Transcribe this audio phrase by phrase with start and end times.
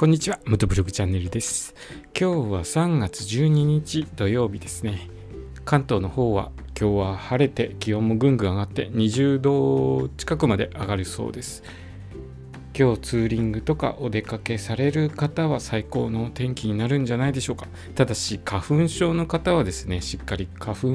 [0.00, 1.74] こんにちは、ムトブログチャンネルです。
[2.18, 5.10] 今日は3月12日土曜日ですね。
[5.66, 11.62] 関東の方は今日は晴れて気温もぐんぐん上がって20度近くまで上がるそうです。
[12.74, 17.66] 今日ツーリングとかお出かけされる方は最高の天気になるんじゃないでしょうか。
[17.94, 20.88] ただし花粉症の方はですね、しっかり花粉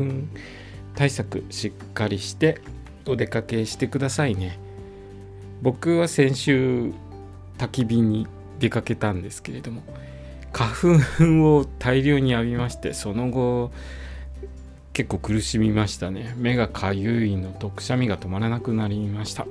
[0.96, 2.60] 対策しっかりして
[3.08, 4.58] お出かけしてくださいね。
[5.62, 6.92] 僕は先週
[7.60, 8.26] 焚き火に
[8.60, 9.84] 出かけたんですけれども
[10.52, 13.72] 花粉を大量に浴びましてその後
[14.94, 16.34] 結構苦しみましたね。
[16.38, 19.46] 目がかゆいのとくしゃみが止まらなくなりました。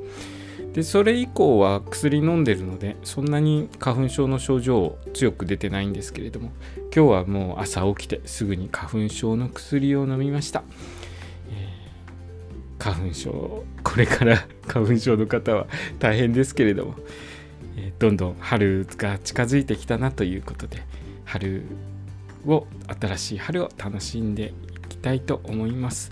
[0.72, 6.50] でそれ以降は薬飲んでるのでそんなに花粉症の症状強く出てないんですけれども
[6.94, 10.64] 今日はもう朝起きてすぐに花粉症の薬を飲みました、
[11.50, 11.84] えー
[12.76, 15.66] 花粉症これから花粉症の方は
[16.00, 16.96] 大変ですけれども
[17.76, 20.82] えどんどん春が近づいてきたなということで
[21.24, 21.64] 春
[22.46, 22.66] を
[23.00, 24.52] 新しい春を楽しんで
[24.84, 26.10] いきたいと思います。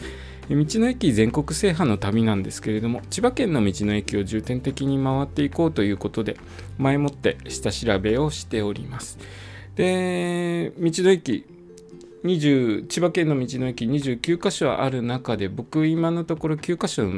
[0.49, 6.37] 道の駅全国制覇の旅なんですけれども千葉県の道の駅を重点的に回っていこうということで
[6.79, 9.19] 前もって下調べをしております。
[9.77, 11.47] で道の駅
[12.25, 17.09] 20千葉県の道の駅29カ所ある中で僕今のところ9カ所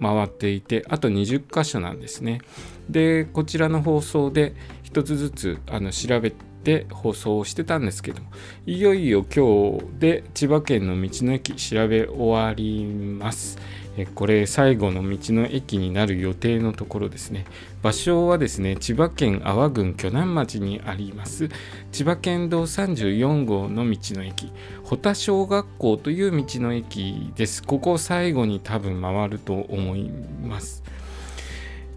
[0.00, 2.40] 回っていてあと20箇所なんですね。
[2.88, 8.30] でこちらの放送で一つずつあの調べて放送をしてたんですけども
[8.66, 13.58] いよいよ今日で千葉県の道の駅調べ終わります。
[14.06, 17.44] これ最後の道の駅になる予定のところですね。
[17.82, 21.48] 場所はですね千葉県阿波郡鋸南町にあります。
[21.92, 24.52] 千葉県道34号の道の駅。
[24.84, 27.62] 保田小学校という道の駅です。
[27.62, 30.10] ここを最後に多分回ると思い
[30.42, 30.82] ます。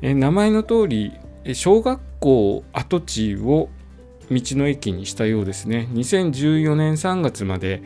[0.01, 1.13] え名前の通り
[1.53, 3.69] 小学校跡地を
[4.29, 5.89] 道の駅にしたようですね。
[5.91, 7.83] 2014年3月まで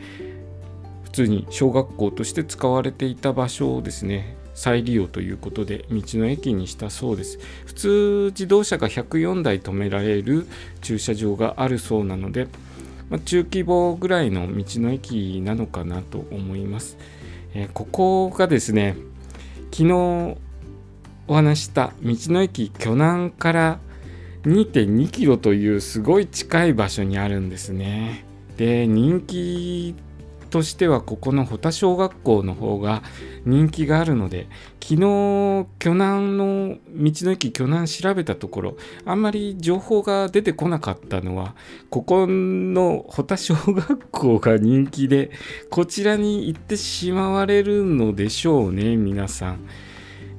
[1.16, 4.36] 通に小学校として使われていた場所をですね。
[4.54, 7.38] 再利用ということで道の駅にしたそうです。
[7.66, 10.46] 普通自動車が104台止められる
[10.80, 12.48] 駐車場があるそうなので、
[13.10, 16.96] まあ中規模ぐらいの道の駅なのかなと思います、
[17.54, 18.96] えーここがですね
[19.70, 20.36] 昨日
[21.28, 23.78] お話した道の駅巨南から
[24.44, 28.24] 2.2キロというすごい近い場所にあるんですね。
[28.56, 29.94] で人気
[30.46, 33.02] としてはここの保田小学校の方が
[33.44, 34.48] 人気があるので
[34.82, 41.54] 昨日巨南の道の駅巨南調べたところあんまり情報が出てこなかったのは
[41.90, 45.30] ここの保田小学校が人気で
[45.70, 49.58] こちらに行ってしまわれるのでしょうね皆さん。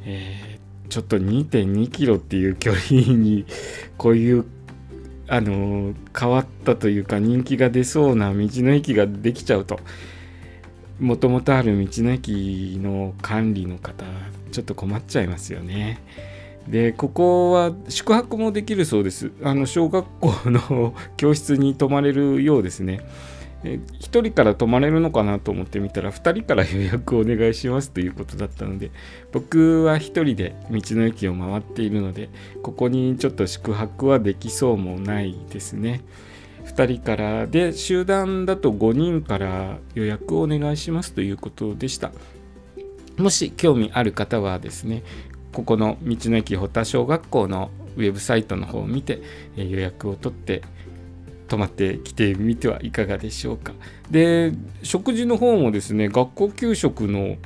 [0.06, 0.58] えー
[0.90, 3.46] ちょっと2.2キロっていう距離に
[3.98, 4.46] こういう
[5.28, 9.80] あの変わったというか人気が出そうな道の駅ができちゃうと。
[11.00, 14.04] もともとある道の駅の管理の方
[14.52, 16.02] ちょっと困っちゃいますよね。
[16.68, 19.32] でここは宿泊もできるそうです。
[19.44, 23.02] あの小学校の教室に泊まれるようですね。
[23.64, 28.92] え1人から泊まれるのかなと思ってみたら2人から予約をお願いしますということだったので
[29.32, 32.30] 僕は1人で道の駅を回っているので
[32.62, 36.02] ここにちょっと宿泊はできそうもないですね。
[36.66, 42.12] 2人からで集団だと5人から予約をお願いしますということでした。
[43.18, 45.04] もし興味ある方はですね
[45.54, 49.22] ここの道の駅保田小学校のウェブサイトの方を見て
[49.56, 50.62] 予約を取って
[51.48, 53.74] 泊まってきてみてはいかがでしょうか。
[54.12, 54.54] で
[54.84, 57.38] 食事の方もですね学校給食の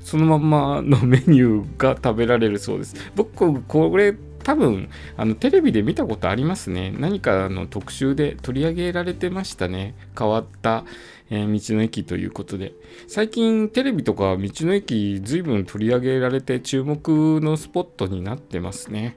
[0.00, 2.94] そのままのメニューが食べられるそうです。
[3.14, 6.92] 僕これ多分あのテレビで見たことありますね。
[6.98, 9.94] 何かの特集で取り上げられてましたね。
[10.18, 10.84] 変わった、
[11.30, 12.72] えー道の駅ということで。
[13.06, 19.16] 最近テレビとか道の駅随分取り上げられて注目のスポットになってますね。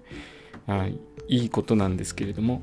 [0.68, 2.62] はい、いいことなんですけれども。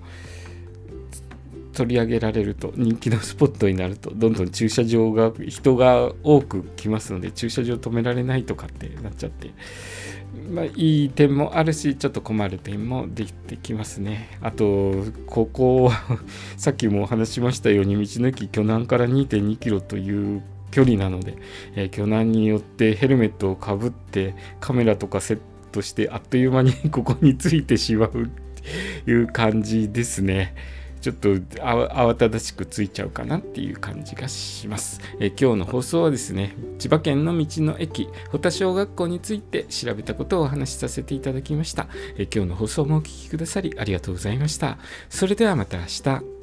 [1.72, 9.50] 取り上げられると人気のスポットになるとどんどん駐車場が人が多く来ますので駐車場止められないとかってなっちゃって
[10.50, 15.90] まあいい点もあるしちょっと困る点もできてきますねあとここ
[16.56, 21.36] さっきもお話しましたように道の駅巨南から2 2キロという距離なので、
[21.76, 25.40] えー巨南によってヘルメットをかぶってカメラとかセッ
[25.70, 28.26] トしてあっという間にここについてしまうっ
[29.04, 30.54] ていう感じですね。
[31.02, 35.00] ちょっと慌ただしくついちゃうかなっていう感じがします。
[35.18, 41.88] え今日の放送はですね、千葉県の道の駅、保田小学校について調べたことをお話しさせていただきました。
[42.16, 44.78] え今日の放送もお聴きくださりありがとうございました。
[45.10, 46.41] それではまた明日。